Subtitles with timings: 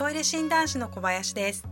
[0.00, 1.68] トイレ診断士の小林です。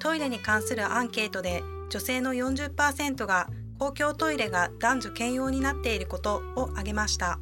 [0.00, 3.48] トイレに関するアンケートで女性の40%が
[3.78, 7.38] 公共トイレが男女兼用になっていることを挙げました。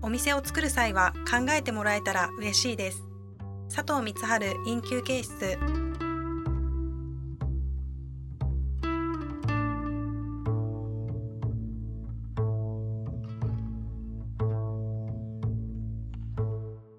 [0.00, 3.04] お店を作る際は考えてもらえたら嬉しいです。
[3.68, 5.58] 佐藤光春陰休憩室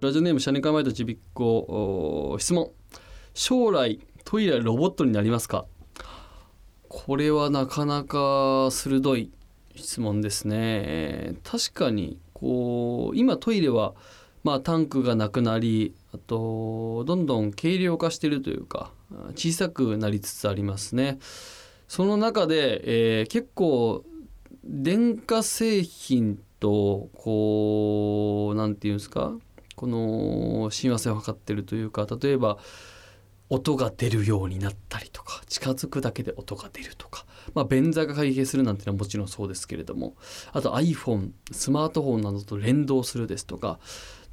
[0.08, 2.72] ラジオネームシャネカマイトちびっこ質問。
[3.34, 5.66] 将来トイレロボットになりますか？
[6.88, 9.34] これはなかなか鋭い
[9.76, 11.36] 質問ですね。
[11.44, 13.96] 確かにこう今トイレは
[14.46, 18.92] まあタンクがなくなりあとどんどん軽量化してるというか
[19.36, 21.20] 小さくなりつつありますね。
[21.90, 24.06] その中で、えー、結構
[24.64, 29.34] 電化製品とこう何て言うんですか？
[29.78, 32.58] この親和性を図ってるというか例えば
[33.50, 40.16] 音が出るようになったりとか近づくだけで音が出るとか、まあ、便座が開閉するなんてのはもちろんそうですけれども
[40.52, 43.80] あと iPhone スマートフォンなどと連動するですとか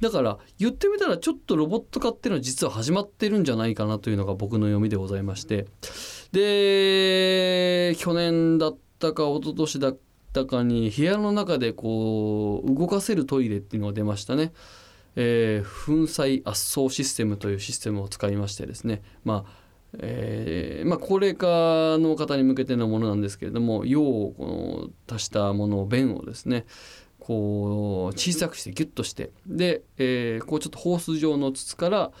[0.01, 5.67] だから言ってみたらちょっとロボット化っていうのは実は始まってるんじゃないかなというのが僕の読みでございまして
[6.31, 9.97] で去年だったか一昨年だっ
[10.33, 14.51] たかに部屋の中でこう動かせるトイレっていうのが出ましたね。
[15.15, 19.65] えー、粉砕圧送システムというシステムを使いましてですね、まあ
[19.99, 26.65] えーまあ、高齢化の方に向けてのものなんですけれども用をこの足したものを便をですね
[27.19, 32.11] こう小さくしてギュッとしてで、えー、こうちょっとホース状の筒から、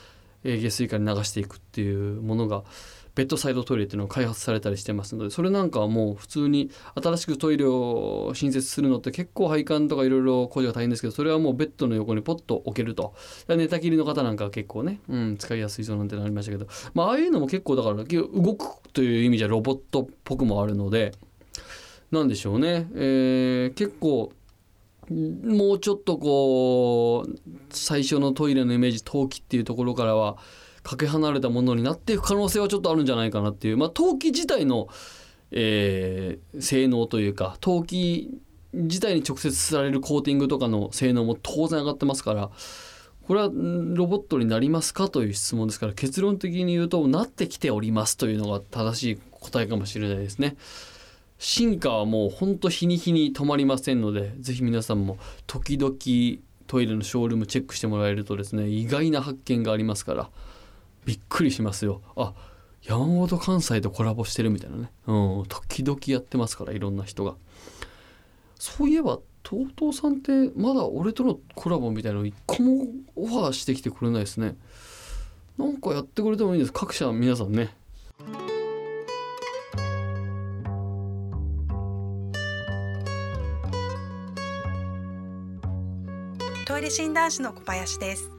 [0.43, 2.63] え、下水管に流していくっていうものが、
[3.15, 6.69] ベッドサイドトイレっていうのが開発されたりしてますのでそれなんかはもう普通に
[7.01, 13.13] 新しくトイレを新設するのって結構配管とかいろいろ工事が大変ですけどそれはもうベッドの横にポッと置けると。
[13.47, 21.13] 寝たきりの方なんかは結構ね、うん、使いやすいそうなんてのありましたけど、まあああいうのも結構だから動くという意味じゃロボットっぽくもあるので。
[22.11, 24.31] なんでしょうね、えー、結構
[25.09, 30.37] もうちょっとこう最初のトイレのイメージ陶器っていうところからは
[30.85, 34.87] かけ離れたものになっていく可能性はちょっとあるんじゃないかなっていう、まあ、陶器自体の、
[35.51, 38.39] えー、性能というか陶器
[38.71, 42.51] 自体に直接されるコーティングとかの性能も当然上がってますから
[43.27, 50.55] これはロボットになりますかという質問ですから結論的に言うとなってきておりますというのが正しい答えかもしれないですね。
[51.39, 55.17] 進化はもうほんと日に日に止まりませんので是非皆さんも
[55.47, 55.95] 時々
[56.67, 60.29] トイレのショールームチェックしてもらえるとですね意外な発見がありますから
[61.05, 62.01] びっくりしますよ。
[62.15, 62.33] あ
[62.81, 67.35] 山本関西とコラボしてるみたいなね、うん、時々やってますからいろんな人が。
[68.59, 74.55] そういえば TOTO さんってまだ俺とのコラボみたいなの一個もオファーしてきてくれないですね。
[75.57, 76.73] なんかやってくれてもいいんです。
[76.73, 77.75] 各社皆さんね。
[86.65, 88.34] トイレ診断士の小林です。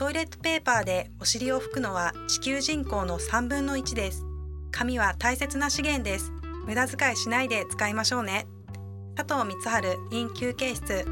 [0.00, 4.24] トイレットペーパーでお尻を拭くのは地球人口の3分の1です。
[4.70, 6.32] 紙は大切な資源です。
[6.64, 8.46] 無駄遣いしないで使いましょうね。
[9.14, 11.04] 佐藤光春陰休憩室。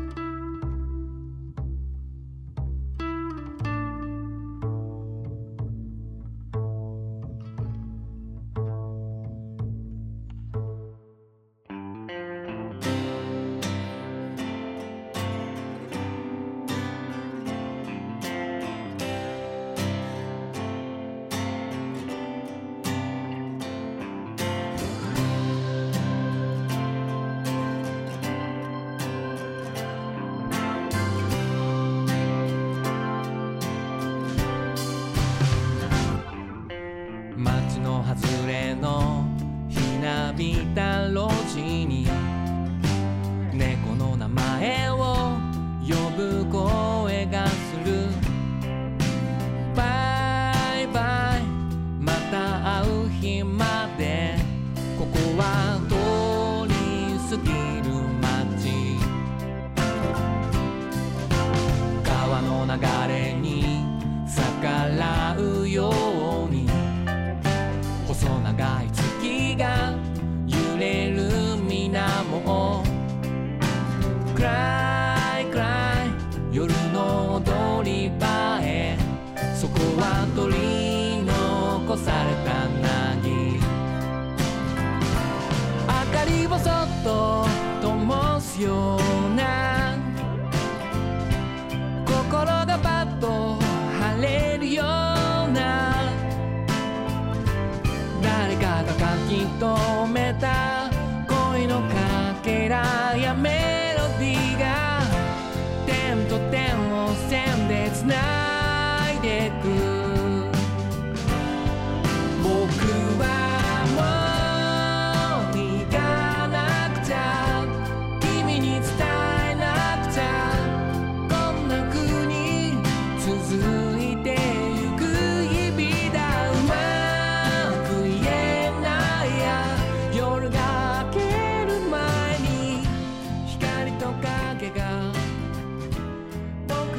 [40.38, 41.07] habitan
[74.38, 74.44] 暗
[75.40, 75.46] い
[76.54, 78.96] 夜の踊り場へ
[79.52, 82.68] そこは取り残された
[83.20, 83.58] 凪
[85.82, 87.46] 明かりをそっと
[87.82, 89.96] 灯すような
[92.06, 93.58] 心がパッと
[94.00, 96.12] 晴れるような
[98.22, 98.98] 誰かが書
[99.28, 100.77] き留めた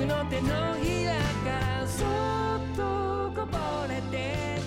[0.09, 0.47] の手の
[0.81, 1.13] ひら
[1.45, 2.07] かそっ
[2.75, 3.57] とこぼ
[3.87, 4.57] れて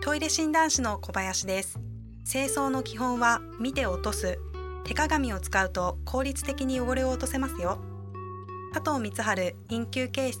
[0.00, 1.80] トイレ診断士の小林です。
[2.30, 4.38] 清掃の基本は見て落とす。
[4.84, 7.80] 手鏡を使うと効率的に汚れを落とせますよ。
[8.72, 10.40] 加藤光春、陰休憩室